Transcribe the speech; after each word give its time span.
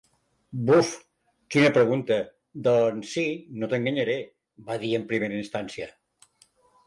“Buf, 0.67 0.87
quina 1.55 1.73
pregunta… 1.75 2.15
doncs 2.67 3.11
sí, 3.17 3.25
no 3.63 3.69
t’enganyaré”, 3.73 4.17
va 4.71 4.79
dir 4.85 4.91
en 5.01 5.07
primera 5.13 5.37
instància. 5.43 5.89